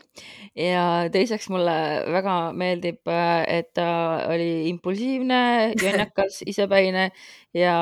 [0.60, 1.76] ja teiseks mulle
[2.12, 3.00] väga meeldib,
[3.48, 3.86] et ta
[4.28, 5.40] oli impulsiivne,
[5.80, 7.06] jonnakas, isepäine
[7.56, 7.78] ja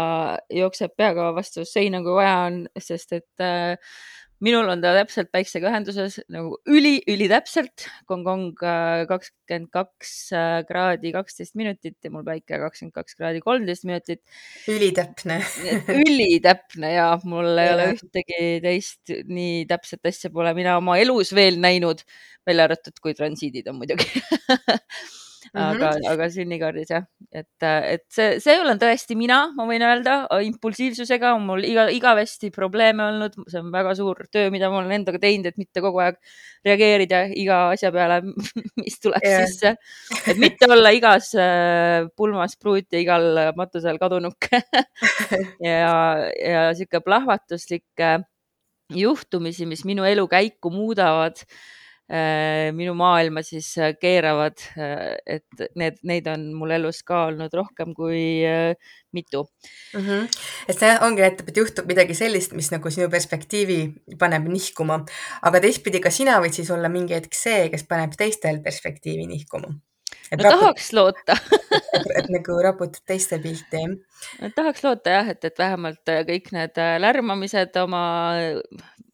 [0.53, 3.45] jookseb peaga vastu seina, kui vaja on, sest et
[4.43, 7.85] minul on ta täpselt päiksega ühenduses nagu üli-ülitäpselt.
[8.09, 13.87] Gongong äh, kakskümmend kaks äh, kraadi kaksteist minutit ja mul päike kakskümmend kaks kraadi kolmteist
[13.87, 14.21] minutit.
[14.71, 15.39] ülitäpne
[16.03, 17.75] ülitäpne ja mul ei ja.
[17.77, 22.03] ole ühtegi teist nii täpset asja pole mina oma elus veel näinud,
[22.47, 24.09] välja arvatud, kui transiidid on muidugi
[25.53, 26.09] aga mm, -hmm.
[26.09, 30.15] aga sünnikaardis jah, et, et see, see olen tõesti mina, ma võin öelda,
[30.47, 34.95] impulsiivsusega on mul iga, igavesti probleeme olnud, see on väga suur töö, mida ma olen
[34.97, 36.17] endaga teinud, et mitte kogu aeg
[36.65, 38.21] reageerida iga asja peale,
[38.81, 39.45] mis tuleb yeah.
[39.45, 39.75] sisse.
[40.25, 44.49] et mitte olla igas äh, pulmas pruut ja igal matusel kadunuk
[45.61, 45.93] ja,
[46.33, 48.07] ja sihuke plahvatuslik
[48.93, 51.82] juhtumisi, mis minu elu käiku muudavad Äh,
[52.75, 57.93] minu maailma siis äh, keeravad, äh, et need, neid on mul elus ka olnud rohkem
[57.95, 58.43] kui
[59.15, 59.45] mitu
[59.93, 60.01] mm.
[60.01, 60.27] -hmm.
[60.67, 63.79] et see ongi, näitab, et juhtub midagi sellist, mis nagu sinu perspektiivi
[64.19, 64.99] paneb nihkuma,
[65.41, 69.71] aga teistpidi ka sina võid siis olla mingi hetk see, kes paneb teistel perspektiivi nihkuma.
[69.71, 70.59] no raput...
[70.59, 71.37] tahaks loota
[71.97, 74.51] et, et nagu raputad teiste pilti, jah?
[74.55, 78.03] tahaks loota jah, et, et vähemalt kõik need lärmamised oma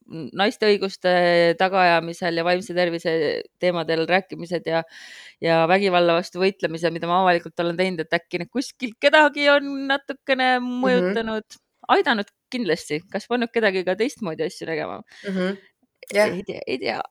[0.10, 1.12] naiste õiguste
[1.60, 3.14] tagaajamisel ja vaimse tervise
[3.62, 4.84] teemadel rääkimised ja,
[5.44, 10.56] ja vägivalla vastu võitlemised, mida ma avalikult olen teinud, et äkki kuskil kedagi on natukene
[10.60, 10.78] mhm.
[10.86, 11.94] mõjutanud mm, -hmm.
[11.98, 15.36] aidanud kindlasti, kas pannud kedagi ka teistmoodi asju tegema mm?
[15.36, 15.58] -hmm.
[16.16, 16.26] Ja.
[16.26, 17.02] ei tea, ei tea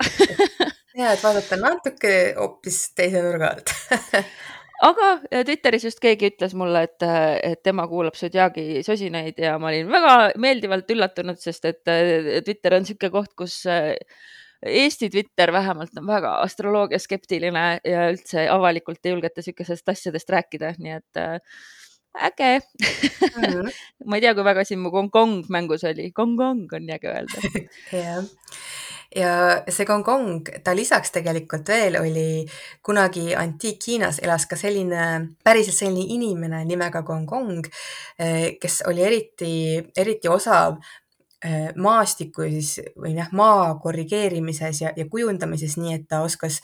[0.98, 3.72] ja, et vaadata natuke hoopis teise nurga alt
[4.84, 9.56] aga äh, Twitteris just keegi ütles mulle, et, äh, et tema kuulab Zodiaagi sosinaid ja
[9.58, 13.62] ma olin väga meeldivalt üllatunud, sest et äh, Twitter on niisugune koht, kus
[14.58, 20.72] Eesti Twitter vähemalt on väga astroloogia skeptiline ja üldse avalikult ei julgeta niisugusest asjadest rääkida,
[20.82, 21.20] nii et
[22.26, 23.44] äge mm.
[23.44, 23.70] -hmm.
[24.08, 27.52] ma ei tea, kui väga siin mu gong-gong mängus oli, gong-gong on nii äge öelda.
[28.02, 28.24] jah
[29.16, 32.44] ja see Gongong, ta lisaks tegelikult veel oli
[32.84, 35.04] kunagi Antiik-Hiinas elas ka selline,
[35.44, 37.66] päriselt selline inimene nimega Gongong,
[38.18, 39.52] eh, kes oli eriti,
[39.96, 40.76] eriti osav
[41.44, 46.60] eh, maastiku siis või noh, maa korrigeerimises ja, ja kujundamises, nii et ta oskas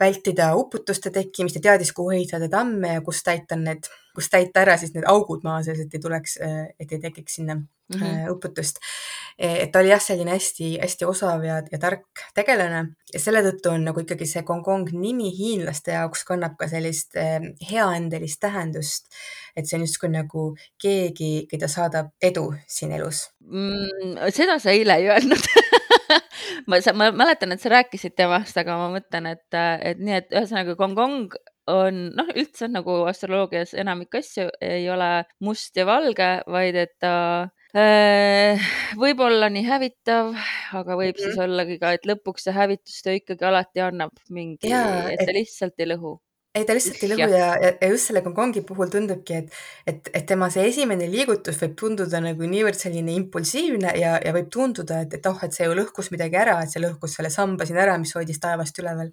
[0.00, 4.76] vältida uputuste tekkimist ja teadis, kuhu ehitada tamme ja kus täita need, kus täita ära
[4.78, 8.30] siis need augud maa sees, et ei tuleks, eh, et ei tekiks sinna mm -hmm.
[8.30, 8.78] uputust.
[9.38, 12.80] E, et ta oli jah, selline hästi-hästi osav ja, ja tark tegelane
[13.12, 17.38] ja selle tõttu on nagu ikkagi see Gongong nimi hiinlaste jaoks kannab ka sellist eh,
[17.70, 19.06] heaendelist tähendust.
[19.54, 20.48] et see on justkui nagu
[20.82, 24.18] keegi, keda saadab edu siin elus mm,.
[24.34, 25.46] seda sa eile ei öelnud
[26.70, 30.74] ma, ma mäletan, et sa rääkisid temast, aga ma mõtlen, et, et nii, et ühesõnaga
[30.78, 35.10] Gongong on noh, üldse nagu astroloogias enamik asju ei ole
[35.44, 37.14] must ja valge, vaid et ta
[37.76, 38.62] Äh,
[38.96, 40.30] võib olla nii hävitav,
[40.72, 41.24] aga võib mm -hmm.
[41.26, 45.90] siis ollagi ka, et lõpuks see hävitustöö ikkagi alati annab mingi, et ta lihtsalt ei
[45.90, 46.14] lõhu.
[46.54, 49.52] ei, ta lihtsalt ei lõhu ja, ja, ja just selle Gongongi puhul tundubki, et,
[49.86, 54.48] et, et tema see esimene liigutus võib tunduda nagu niivõrd selline impulsiivne ja, ja võib
[54.48, 57.68] tunduda, et, et oh, et see ju lõhkus midagi ära, et see lõhkus selle samba
[57.68, 59.12] siin ära, mis hoidis taevast üleval.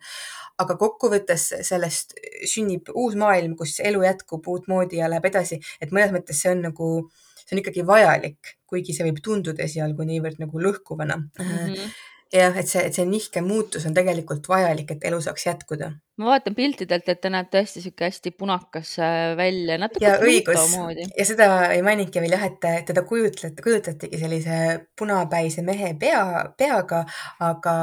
[0.64, 2.16] aga kokkuvõttes sellest
[2.48, 6.62] sünnib uus maailm, kus elu jätkub uutmoodi ja läheb edasi, et mõnes mõttes see on
[6.70, 11.22] nagu äh, see on ikkagi vajalik, kuigi see võib tunduda esialgu niivõrd nagu lõhkuvana.
[11.40, 11.56] Mm.
[11.56, 11.96] -hmm
[12.34, 15.92] jah, et see, et see nihke muutus on tegelikult vajalik, et elu saaks jätkuda.
[16.20, 20.76] ma vaatan piltidelt, et ta näeb tõesti sihuke hästi punakas äh, välja, natuke ja õigus.
[21.18, 24.60] Ja seda ei maininudki veel jah, et teda kujutleti, kujutletigi sellise
[24.98, 26.24] punapäise mehe pea,
[26.58, 27.04] peaga,
[27.44, 27.76] aga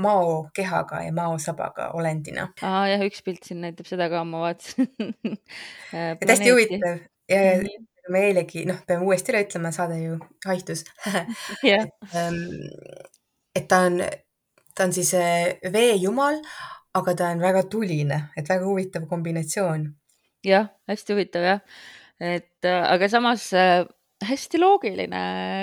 [0.00, 2.50] mao kehaga ja mao sabaga olendina.
[2.62, 4.90] aa jah, üks pilt siin näitab seda ka, ma vaatasin.
[6.22, 7.02] Et hästi huvitav.
[7.28, 10.84] Ja mm, -hmm me eilegi, noh, peame uuesti üle ütlema, saade ju haihtus
[11.64, 11.84] yeah.
[11.84, 12.40] et, ähm,
[13.56, 14.00] et ta on,
[14.74, 16.40] ta on siis äh, veejumal,
[16.98, 19.88] aga ta on väga tuline, et väga huvitav kombinatsioon.
[20.46, 21.62] jah, hästi huvitav jah,
[22.20, 23.50] et aga samas
[24.24, 25.22] hästi loogiline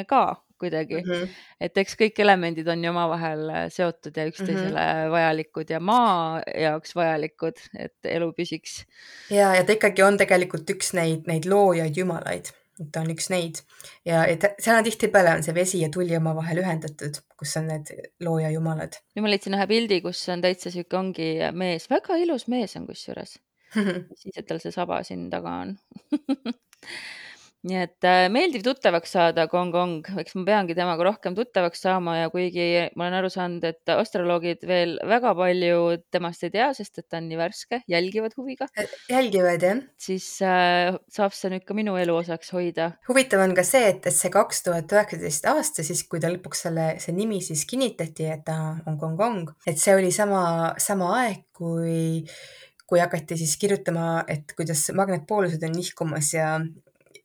[0.10, 0.24] ka
[0.62, 1.42] kuidagi mm, -hmm.
[1.68, 3.44] et eks kõik elemendid on ju omavahel
[3.74, 5.12] seotud ja üksteisele mm -hmm.
[5.18, 8.86] vajalikud ja maa jaoks vajalikud, et elu püsiks.
[9.30, 12.54] ja, ja ta ikkagi on tegelikult üks neid, neid loojaid jumalaid
[12.92, 13.62] ta on üks neid
[14.08, 17.92] ja et seal on tihtipeale on see vesi ja tuli omavahel ühendatud, kus on need
[18.24, 18.98] looja jumalad.
[19.16, 22.88] nüüd ma leidsin ühe pildi, kus on täitsa sihuke ongi mees, väga ilus mees on
[22.90, 23.38] kusjuures
[24.22, 25.76] siis, et tal see saba siin taga on
[27.68, 32.16] nii et äh, meeldiv tuttavaks saada Gong Gong, eks ma peangi temaga rohkem tuttavaks saama
[32.18, 32.66] ja kuigi
[32.98, 35.82] ma olen aru saanud, et astroloogid veel väga palju
[36.14, 38.70] temast ei tea, sest et ta on nii värske, jälgivad huviga.
[39.12, 39.84] jälgivad jah.
[40.02, 42.92] siis äh, saab see nüüd ka minu elu osaks hoida.
[43.10, 46.66] huvitav on ka see, et, et see kaks tuhat üheksateist aasta, siis kui ta lõpuks
[46.66, 48.58] selle, see nimi siis kinnitati, et ta
[48.90, 52.34] on Gong Gong, et see oli sama, sama aeg, kui
[52.92, 56.58] kui hakati siis kirjutama, et kuidas magnetpoolused on nihkumas ja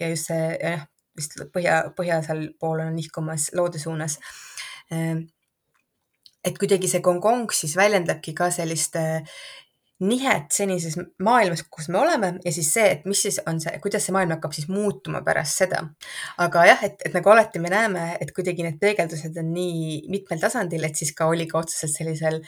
[0.00, 0.84] ja just see jah,
[1.16, 4.18] vist põhja, põhja seal pool on nihkumas loode suunas.
[4.92, 5.24] Ehm,
[6.46, 8.98] et kuidagi see gongong siis väljendabki ka sellist
[10.04, 14.04] nihet senises maailmas, kus me oleme ja siis see, et mis siis on see, kuidas
[14.04, 15.80] see maailm hakkab siis muutuma pärast seda.
[16.42, 20.42] aga jah, et, et nagu alati me näeme, et kuidagi need peegeldused on nii mitmel
[20.42, 22.42] tasandil, et siis ka oli ka otseselt sellisel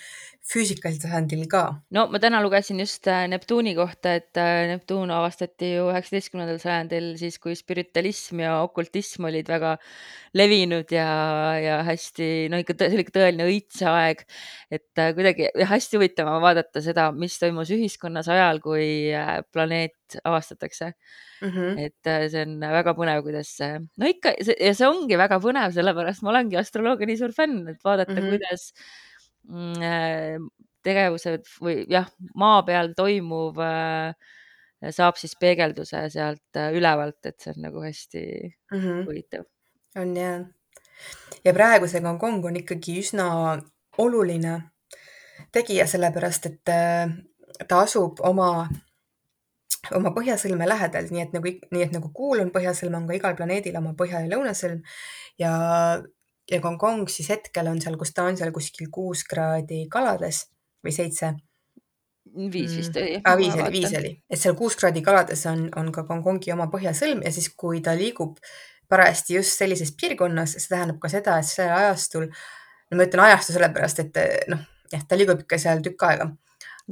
[0.49, 1.63] füüsikalisel tasandil ka.
[1.97, 7.11] no ma täna lugesin just äh, Neptuuni kohta, et äh, Neptuun avastati ju üheksateistkümnendal sajandil
[7.21, 9.77] siis, kui spiritualism ja okultism olid väga
[10.37, 11.09] levinud ja,
[11.63, 14.25] ja hästi, no ikka see oli ikka tõeline õitseaeg.
[14.77, 19.11] et äh, kuidagi hästi huvitav on vaadata seda, mis toimus ühiskonnas ajal, kui
[19.53, 20.93] planeet avastatakse
[21.43, 21.49] mm.
[21.49, 21.81] -hmm.
[21.87, 26.23] et see on väga põnev, kuidas see, no ikka ja see ongi väga põnev, sellepärast
[26.23, 28.31] ma olengi astroloogia nii suur fänn, et vaadata mm, -hmm.
[28.31, 28.73] kuidas
[29.83, 30.39] äh,
[30.87, 34.15] tegevused või jah, maa peal toimuv äh,
[34.95, 38.23] saab siis peegelduse sealt äh, ülevalt, et see on nagu hästi
[38.73, 39.05] mm -hmm.
[39.07, 39.45] huvitav.
[39.97, 40.33] on ja,
[41.45, 43.29] ja praegu see Gongong on ikkagi üsna
[43.99, 44.61] oluline
[45.55, 46.75] tegija, sellepärast et
[47.69, 48.69] ta asub oma,
[49.97, 53.37] oma põhjasõlme lähedal, nii et nagu, nii et nagu Kuul on põhjasõlm, on ka igal
[53.39, 54.85] planeedil oma põhja- ja lõunasõlm
[55.41, 55.53] ja
[56.49, 60.47] ja Gongong siis hetkel on seal, kus ta on seal kuskil kuus kraadi kalades
[60.85, 61.35] või seitse.
[62.53, 63.37] viis vist oli mm..
[63.41, 67.23] viis oli, viis oli, et seal kuus kraadi kalades on, on ka Gongongi oma põhjasõlm
[67.25, 68.39] ja siis, kui ta liigub
[68.89, 72.29] parajasti just sellises piirkonnas, see tähendab ka seda, et sellel ajastul,
[72.89, 76.31] no ma ütlen ajastu sellepärast, et noh, jah, ta liigub ikka seal tükk aega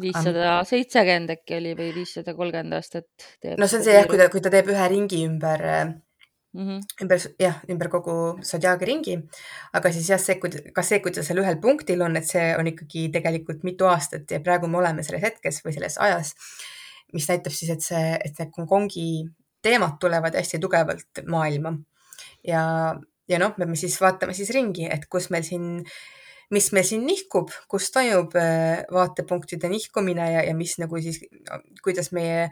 [0.00, 3.08] viissada seitsekümmend äkki oli või viissada kolmkümmend aastat.
[3.56, 5.64] no see on see jah, kui ta, kui ta teeb ühe ringi ümber
[6.56, 6.80] mm -hmm.
[7.02, 9.16] ümber, jah, ümber kogu sodjaagi ringi.
[9.72, 10.38] aga siis jah, see,
[10.74, 14.30] ka see, kui ta seal ühel punktil on, et see on ikkagi tegelikult mitu aastat
[14.30, 16.34] ja praegu me oleme selles hetkes või selles ajas,
[17.12, 19.08] mis näitab siis, et see, et need Hongkongi
[19.62, 21.76] teemad tulevad hästi tugevalt maailma.
[22.44, 22.62] ja,
[23.28, 25.84] ja noh, me siis vaatame siis ringi, et kus meil siin
[26.54, 31.20] mis meil siin nihkub, kus toimub äh, vaatepunktide nihkumine ja, ja mis nagu siis,
[31.84, 32.50] kuidas meie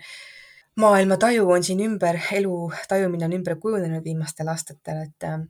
[0.81, 2.57] maailmataju on siin ümber, elu
[2.91, 5.45] tajumine on ümber kujunenud viimastel aastatel, et äh,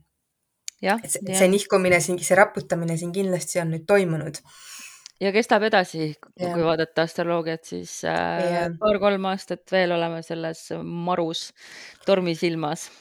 [0.85, 4.37] ja, et see, see nihkumine siin, see raputamine siin kindlasti on nüüd toimunud.
[5.23, 11.47] ja kestab edasi, kui vaadata astroloogiat, siis äh, paar-kolm aastat veel oleme selles marus
[12.05, 12.91] tormisilmas.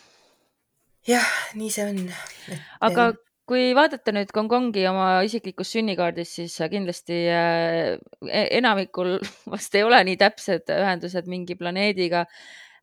[1.08, 1.28] jah,
[1.58, 2.72] nii see on et....
[2.88, 3.12] aga
[3.48, 7.94] kui vaadata nüüd Hongkongi oma isiklikust sünnikaardist, siis kindlasti äh,
[8.28, 9.18] e-, enamikul
[9.54, 12.24] vast ei ole nii täpsed ühendused mingi planeediga.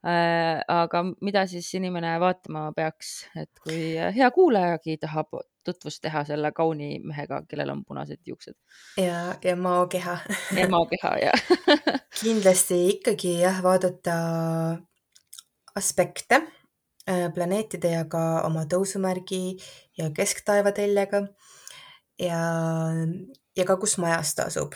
[0.02, 6.50] Äh, aga mida siis inimene vaatama peaks, et kui hea kuulajagi tahab tutvust teha selle
[6.58, 8.58] kauni mehega, kellel on punased juuksed.
[8.98, 10.18] ja, ja maokeha
[10.58, 11.36] ja maokeha ja
[12.24, 14.16] kindlasti ikkagi jah, vaadata
[15.78, 16.42] aspekte
[17.06, 19.58] planeetide ja ka oma tõusumärgi
[19.98, 21.24] ja kesktaevateljega
[22.22, 22.42] ja,
[23.58, 24.76] ja ka, kus majas ta asub.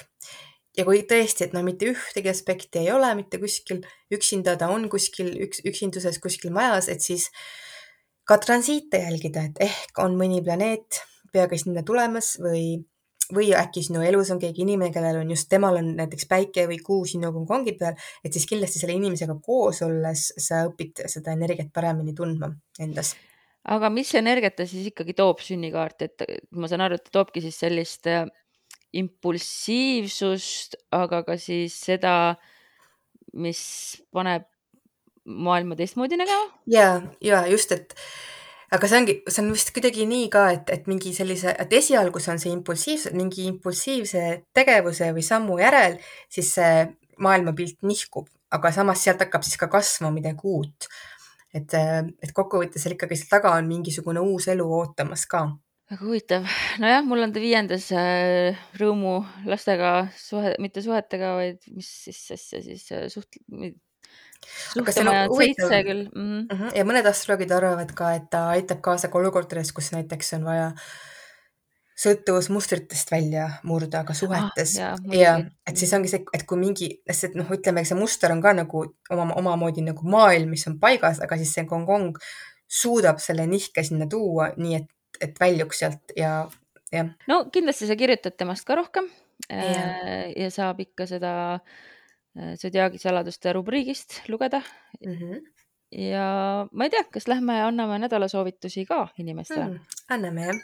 [0.77, 4.89] ja kui tõesti, et no mitte ühtegi aspekti ei ole mitte kuskil, üksinda ta on
[4.91, 7.29] kuskil üks, üksinduses kuskil majas, et siis
[8.27, 12.81] ka transiite jälgida, et ehk on mõni planeet peagi sinna tulemas või
[13.33, 16.79] või äkki sinu elus on keegi inimene, kellel on just, temal on näiteks päike või
[16.83, 21.71] kuu sinu kongi peal, et siis kindlasti selle inimesega koos olles sa õpid seda energiat
[21.73, 23.15] paremini tundma endas.
[23.65, 27.41] aga mis energiat ta siis ikkagi toob, sünnikaart, et ma saan aru, et ta toobki
[27.41, 28.27] siis sellist äh,
[28.95, 32.35] impulsiivsust, aga ka siis seda,
[33.33, 33.61] mis
[34.13, 34.45] paneb
[35.25, 36.53] maailma teistmoodi nägema?
[36.69, 37.97] ja, ja just, et
[38.73, 42.21] aga see ongi, see on vist kuidagi nii ka, et, et mingi sellise, et esialgu
[42.21, 44.23] see on see impulsiivse, mingi impulsiivse
[44.55, 45.99] tegevuse või sammu järel,
[46.31, 46.85] siis see
[47.21, 50.89] maailmapilt nihkub, aga samas sealt hakkab siis ka kasvama midagi uut.
[51.55, 55.45] et, et kokkuvõttes seal ikkagi seal taga on mingisugune uus elu ootamas ka.
[55.85, 56.47] Väga huvitav,
[56.81, 62.63] nojah, mul on ta viiendas äh, Rõõmu lastega suhe, mitte suhetega, vaid mis siis asja
[62.65, 63.37] siis äh, suht-,
[64.73, 66.47] suhtemaja seitse küll mm.
[66.49, 66.71] -hmm.
[66.77, 70.71] ja mõned astroloogid arvavad ka, et ta aitab kaasa ka olukordades, kus näiteks on vaja
[71.95, 75.35] sõltuvusmustritest välja murda ka suhetes ah, ja, ja
[75.67, 78.83] et siis ongi see, et kui mingi, sest noh, ütleme, see muster on ka nagu
[79.15, 82.19] oma, omamoodi nagu maailm, mis on paigas, aga siis see gongong
[82.67, 84.89] suudab selle nihke sinna tuua, nii et,
[85.23, 86.41] et väljuks sealt ja,
[86.91, 87.13] jah.
[87.31, 89.07] no kindlasti sa kirjutad temast ka rohkem
[89.47, 91.83] ja, äh, ja saab ikka seda äh,
[92.35, 94.61] Zodiaagi saladuste rubriigist lugeda
[95.05, 95.13] mm.
[95.13, 95.43] -hmm.
[95.91, 99.79] ja ma ei tea, kas lähme anname nädalasoovitusi ka inimestele mm,?
[100.09, 100.59] anname jah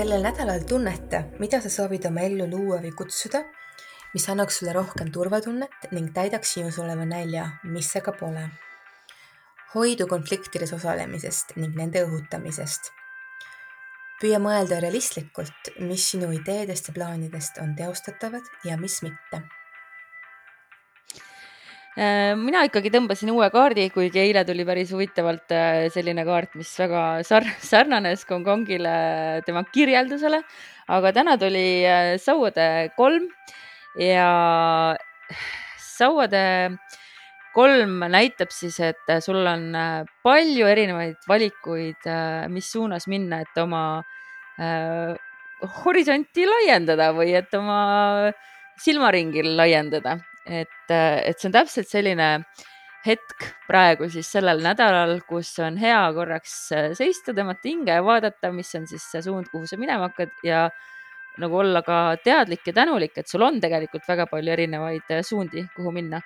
[0.00, 3.42] sellel nädalal tunneta, mida sa soovid oma ellu luua või kutsuda,
[4.14, 8.48] mis annaks sulle rohkem turvatunnet ning täidaks sinus oleva nälja, mis see ka pole.
[9.74, 12.90] hoidu konfliktides osalemisest ning nende õhutamisest.
[14.20, 19.42] püüa mõelda realistlikult, mis sinu ideedest ja plaanidest on teostatavad ja mis mitte
[21.98, 26.70] Äh, mina ikkagi tõmbasin uue kaardi, kuigi eile tuli päris huvitavalt äh, selline kaart, mis
[26.78, 28.92] väga sar-, sarnanes Hongkongile
[29.44, 30.38] tema kirjeldusele,
[30.86, 33.26] aga täna tuli äh, sauade kolm
[33.98, 34.96] ja
[35.80, 36.44] sauade
[37.54, 39.72] kolm näitab siis, et sul on
[40.22, 42.06] palju erinevaid valikuid,
[42.54, 43.82] mis suunas minna, et oma
[44.60, 45.16] äh,
[45.82, 48.32] horisonti laiendada või et oma
[48.80, 50.18] silmaringi laiendada.
[50.46, 52.28] Et, et see on täpselt selline
[53.04, 58.52] hetk praegu siis sellel nädalal, kus on hea korraks äh, seista, tõmmata hinge ja vaadata,
[58.52, 60.66] mis on siis see suund, kuhu sa minema hakkad ja
[61.38, 65.66] nagu olla ka teadlik ja tänulik, et sul on tegelikult väga palju erinevaid äh, suundi,
[65.76, 66.20] kuhu minna.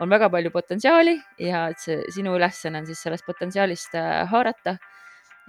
[0.00, 1.12] on väga palju potentsiaali
[1.44, 4.78] ja et see sinu ülesanne on siis sellest potentsiaalist äh, haarata.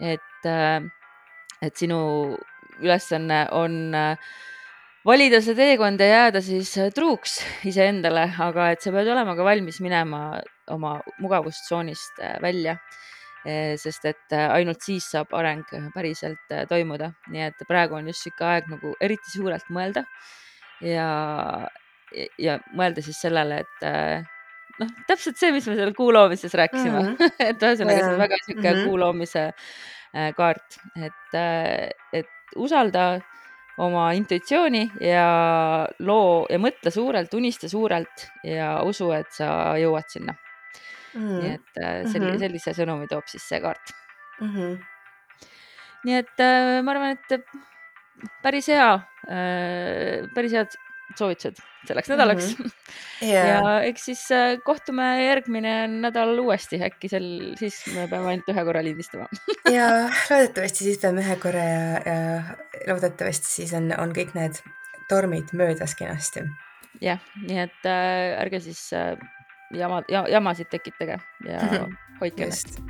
[0.01, 0.47] et,
[1.61, 1.99] et sinu
[2.81, 4.17] ülesanne on äh,
[5.05, 9.45] valida see teekond ja jääda siis äh, truuks iseendale, aga et sa pead olema ka
[9.45, 12.77] valmis minema oma mugavustsoonist äh, välja.
[13.41, 15.63] Äh, sest et ainult siis saab areng
[15.95, 20.03] päriselt toimuda, nii et praegu on just sihuke aeg nagu eriti suurelt mõelda
[20.85, 21.07] ja,
[22.37, 23.87] ja mõelda siis sellele, et
[24.77, 27.33] noh, täpselt see, mis me seal kuu loomises rääkisime mm, -hmm.
[27.49, 28.85] et ühesõnaga see on väga sihuke mm -hmm.
[28.85, 29.47] kuu loomise
[30.37, 31.35] kaart, et,
[32.13, 33.07] et usalda
[33.81, 35.27] oma intuitsiooni ja
[35.99, 40.37] loo ja mõtle suurelt, unista suurelt ja usu, et sa jõuad sinna
[41.13, 41.41] mm..
[41.41, 42.39] nii et äh, selli, mm -hmm.
[42.45, 43.93] sellise sõnumi toob siis see kaart
[44.39, 44.53] mm.
[44.53, 44.77] -hmm.
[46.05, 47.45] nii et äh, ma arvan, et
[48.43, 48.93] päris hea,
[49.27, 50.79] äh, päris head
[51.17, 52.65] soovitused selleks nädalaks mm.
[52.65, 53.27] -hmm.
[53.27, 53.47] Yeah.
[53.47, 57.27] ja eks siis äh, kohtume järgmine nädal uuesti, äkki sel,
[57.59, 59.27] siis me peame ainult ühe korra lindistama
[59.77, 59.87] ja
[60.29, 64.61] loodetavasti siis peame ühe korra ja, ja loodetavasti siis on, on kõik need
[65.09, 66.45] tormid möödas kenasti.
[67.01, 69.17] jah, nii et äh, ärge siis äh,
[69.73, 71.61] jama ja,, jamasid tekitage ja
[72.21, 72.81] hoidke ennast